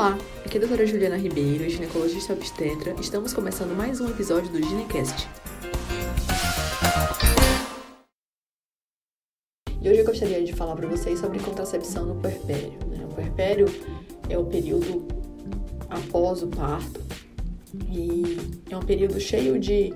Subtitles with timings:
[0.00, 2.94] Olá, aqui é a doutora Juliana Ribeiro, ginecologista obstetra.
[2.98, 5.28] Estamos começando mais um episódio do Ginecast.
[9.78, 12.78] E hoje eu gostaria de falar para vocês sobre contracepção no puerpério.
[12.88, 13.04] Né?
[13.04, 13.66] O puerpério
[14.30, 15.06] é o período
[15.90, 16.98] após o parto
[17.92, 18.38] e
[18.70, 19.92] é um período cheio de,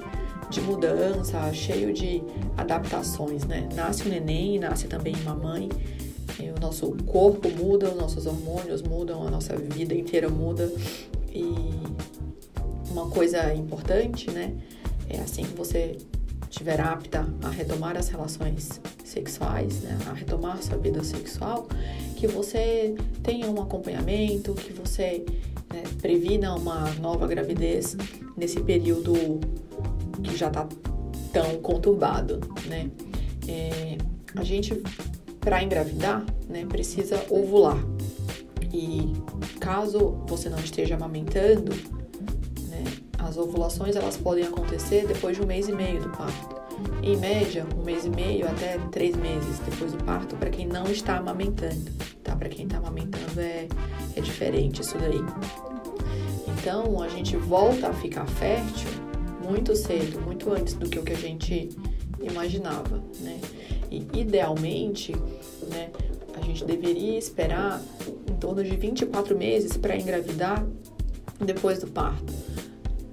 [0.50, 2.23] de mudança, cheio de
[2.59, 3.66] adaptações, né?
[3.75, 5.71] Nasce o neném, nasce também uma mãe
[6.51, 10.71] o nosso corpo muda, os nossos hormônios mudam, a nossa vida inteira muda.
[11.33, 11.45] E
[12.91, 14.55] uma coisa importante, né?
[15.09, 15.97] É assim que você
[16.49, 21.66] estiver apta a retomar as relações sexuais, né, a retomar sua vida sexual,
[22.16, 25.24] que você tenha um acompanhamento, que você
[25.73, 27.97] né, previna uma nova gravidez
[28.37, 29.41] nesse período
[30.23, 30.69] que já está
[31.33, 32.88] tão conturbado, né?
[33.49, 33.99] É,
[34.37, 34.80] a gente
[35.45, 37.79] para engravidar, né, precisa ovular.
[38.73, 39.12] E
[39.61, 41.71] caso você não esteja amamentando,
[42.69, 42.83] né,
[43.19, 46.65] as ovulações elas podem acontecer depois de um mês e meio do parto.
[47.02, 50.87] Em média, um mês e meio até três meses depois do parto para quem não
[50.87, 51.93] está amamentando,
[52.24, 52.35] tá?
[52.35, 53.68] Para quem está amamentando é,
[54.16, 55.21] é diferente isso daí.
[56.49, 58.88] Então, a gente volta a ficar fértil
[59.45, 61.68] muito cedo, muito antes do que o que a gente
[62.21, 63.38] imaginava, né?
[64.14, 65.12] Idealmente,
[65.70, 65.91] né,
[66.34, 67.82] a gente deveria esperar
[68.31, 70.66] em torno de 24 meses para engravidar
[71.41, 72.32] depois do parto.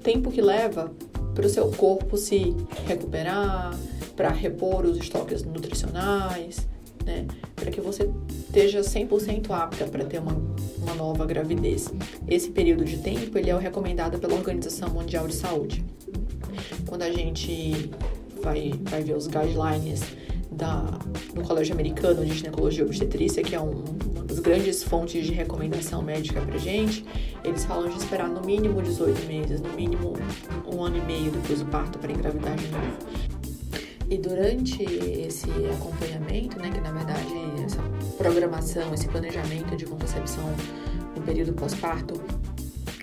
[0.04, 0.92] Tempo que leva
[1.34, 3.78] para o seu corpo se recuperar,
[4.16, 6.68] para repor os estoques nutricionais,
[7.06, 10.34] né, para que você esteja 100% apta para ter uma,
[10.78, 11.92] uma nova gravidez.
[12.28, 15.84] Esse período de tempo ele é o recomendado pela Organização Mundial de Saúde.
[16.86, 17.90] Quando a gente
[18.42, 20.02] vai, vai ver os guidelines
[20.52, 20.82] da,
[21.34, 25.32] do Colégio Americano de Ginecologia e Obstetrícia, que é um, uma das grandes fontes de
[25.32, 27.06] recomendação médica pra gente,
[27.44, 30.14] eles falam de esperar no mínimo 18 meses, no mínimo
[30.72, 32.98] um ano e meio depois do parto para engravidar de novo.
[34.10, 37.34] E durante esse acompanhamento, né, que na verdade
[37.64, 37.82] essa
[38.18, 40.54] programação, esse planejamento de contracepção
[41.16, 42.22] no período pós-parto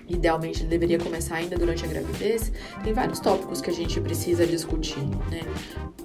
[0.09, 2.51] idealmente deveria começar ainda durante a gravidez,
[2.83, 5.41] tem vários tópicos que a gente precisa discutir, né?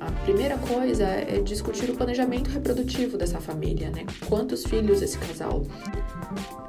[0.00, 4.04] A primeira coisa é discutir o planejamento reprodutivo dessa família, né?
[4.28, 5.64] Quantos filhos esse casal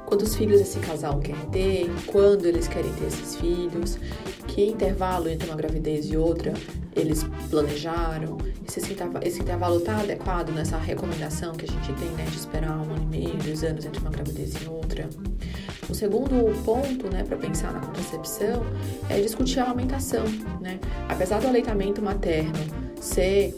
[0.06, 3.98] quantos filhos esse casal quer ter, quando eles querem ter esses filhos,
[4.46, 6.54] que intervalo entre uma gravidez e outra
[6.94, 12.36] eles planejaram, se esse intervalo está adequado nessa recomendação que a gente tem, né, de
[12.36, 15.06] esperar um ano e meio, dois anos entre uma gravidez e outra.
[15.88, 18.64] O segundo ponto, né, para pensar na contracepção
[19.08, 20.24] é discutir a amamentação,
[20.60, 20.80] né?
[21.08, 22.58] Apesar do aleitamento materno
[23.00, 23.54] ser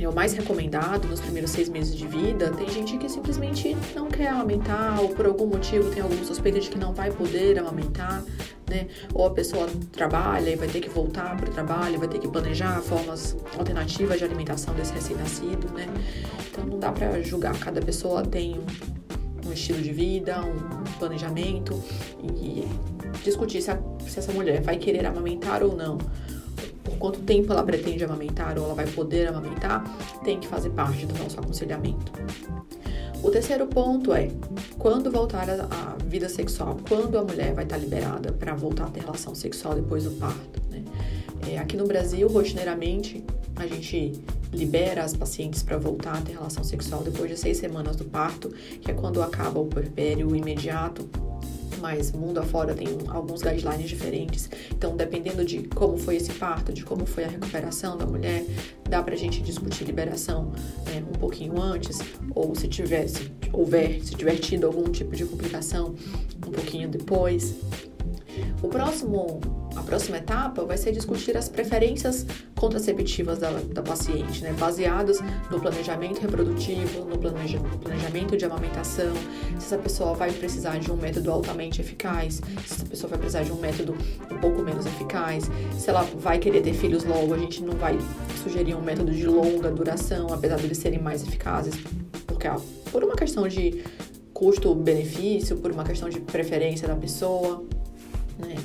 [0.00, 4.08] é o mais recomendado nos primeiros seis meses de vida, tem gente que simplesmente não
[4.08, 8.24] quer amamentar ou por algum motivo tem alguma suspeita de que não vai poder amamentar,
[8.68, 8.86] né?
[9.12, 12.28] Ou a pessoa trabalha e vai ter que voltar para o trabalho, vai ter que
[12.28, 15.86] planejar formas alternativas de alimentação desse recém-nascido, né?
[16.50, 18.60] Então não dá para julgar, cada pessoa tem
[19.46, 21.82] um estilo de vida, um planejamento
[22.22, 22.66] e
[23.24, 25.98] discutir se, a, se essa mulher vai querer amamentar ou não
[26.82, 29.84] por quanto tempo ela pretende amamentar ou ela vai poder amamentar,
[30.24, 32.12] tem que fazer parte do nosso aconselhamento.
[33.22, 34.30] O terceiro ponto é
[34.78, 39.00] quando voltar à vida sexual, quando a mulher vai estar liberada para voltar a ter
[39.00, 40.60] relação sexual depois do parto.
[40.68, 40.82] Né?
[41.48, 44.20] É, aqui no Brasil, rotineiramente, a gente
[44.52, 48.50] libera as pacientes para voltar a ter relação sexual depois de seis semanas do parto,
[48.80, 51.08] que é quando acaba o puerpério imediato
[51.82, 54.48] mas mundo afora tem alguns guidelines diferentes.
[54.70, 58.46] Então, dependendo de como foi esse parto, de como foi a recuperação da mulher,
[58.88, 60.52] dá pra gente discutir liberação
[60.86, 61.98] né, um pouquinho antes,
[62.34, 65.96] ou se tivesse, houver, se tiver tido algum tipo de complicação,
[66.36, 67.56] um pouquinho depois.
[68.62, 69.40] O próximo,
[69.74, 72.24] a próxima etapa vai ser discutir as preferências
[72.54, 74.52] contraceptivas da, da paciente, né?
[74.52, 75.18] baseadas
[75.50, 79.12] no planejamento reprodutivo, no planeja, planejamento de amamentação,
[79.58, 83.42] se essa pessoa vai precisar de um método altamente eficaz, se essa pessoa vai precisar
[83.42, 83.96] de um método
[84.30, 87.98] um pouco menos eficaz, se ela vai querer ter filhos logo, a gente não vai
[88.44, 91.74] sugerir um método de longa duração, apesar de eles serem mais eficazes,
[92.28, 92.60] porque ó,
[92.92, 93.82] por uma questão de
[94.32, 97.64] custo-benefício, por uma questão de preferência da pessoa.
[98.46, 98.56] Né?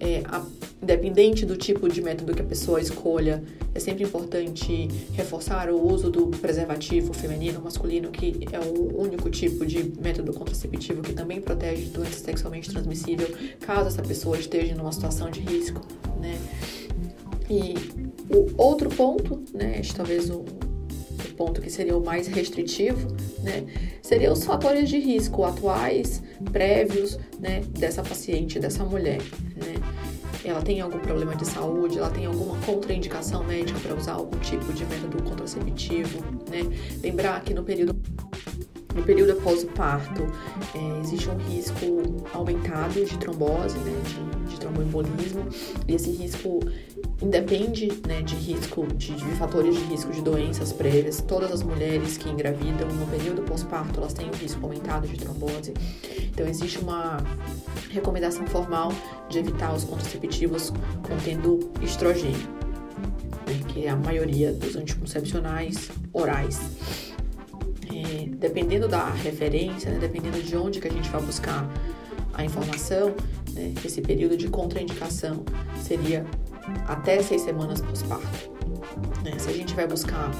[0.00, 0.44] É, a,
[0.82, 3.42] independente do tipo de método que a pessoa escolha,
[3.74, 9.30] é sempre importante reforçar o uso do preservativo feminino ou masculino, que é o único
[9.30, 13.28] tipo de método contraceptivo que também protege doença sexualmente transmissível,
[13.60, 15.80] caso essa pessoa esteja numa situação de risco,
[16.20, 16.36] né?
[17.48, 17.74] E
[18.34, 20.44] o outro ponto, né, talvez o
[21.42, 23.08] ponto que seria o mais restritivo,
[23.42, 23.64] né,
[24.00, 26.22] seriam os fatores de risco atuais,
[26.52, 29.20] prévios, né, dessa paciente, dessa mulher,
[29.56, 29.74] né.
[30.44, 34.72] Ela tem algum problema de saúde, ela tem alguma contraindicação médica para usar algum tipo
[34.72, 36.62] de método contraceptivo, né.
[37.02, 37.94] Lembrar que no período
[38.94, 40.26] no período após o parto,
[40.74, 45.46] é, existe um risco aumentado de trombose, né, de, de tromboembolismo,
[45.88, 46.60] e esse risco
[47.20, 51.22] independe né, de risco, de, de, fatores de risco de doenças prévias.
[51.22, 55.72] Todas as mulheres que engravidam no período pós-parto, elas têm um risco aumentado de trombose.
[56.30, 57.18] Então, existe uma
[57.90, 58.92] recomendação formal
[59.28, 60.72] de evitar os contraceptivos
[61.06, 62.48] contendo estrogênio,
[63.46, 67.01] né, que é a maioria dos anticoncepcionais orais
[68.42, 71.66] dependendo da referência, né, dependendo de onde que a gente vai buscar
[72.34, 73.14] a informação,
[73.52, 75.44] né, esse período de contraindicação
[75.80, 76.26] seria
[76.88, 78.50] até seis semanas pós-parto.
[79.24, 79.38] Né?
[79.38, 80.30] Se a gente vai buscar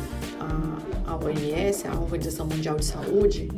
[0.41, 3.49] a, a OMS, a Organização Mundial de Saúde,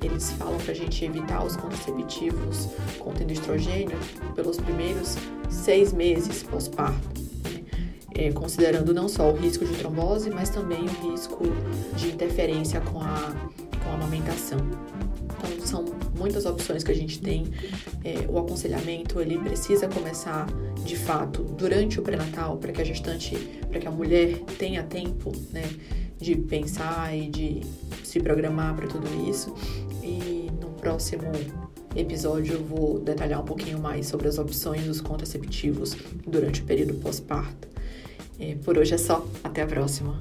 [0.00, 2.68] eles falam para a gente evitar os contraceptivos
[2.98, 3.98] contendo estrogênio
[4.34, 5.16] pelos primeiros
[5.48, 7.22] seis meses pós-parto
[8.14, 11.44] é, considerando não só o risco de trombose, mas também o risco
[11.96, 13.32] de interferência com a,
[13.94, 14.58] amamentação.
[15.24, 15.84] Então, são
[16.16, 17.46] muitas opções que a gente tem.
[18.04, 20.46] É, o aconselhamento ele precisa começar
[20.84, 23.36] de fato durante o pré-natal para que a gestante,
[23.68, 25.68] para que a mulher tenha tempo, né,
[26.18, 27.60] de pensar e de
[28.04, 29.54] se programar para tudo isso.
[30.02, 31.30] E no próximo
[31.94, 35.96] episódio eu vou detalhar um pouquinho mais sobre as opções dos contraceptivos
[36.26, 37.68] durante o período pós-parto.
[38.64, 39.24] Por hoje é só.
[39.44, 40.18] Até a próxima.